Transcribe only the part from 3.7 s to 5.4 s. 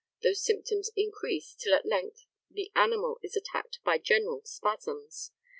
by general spasms.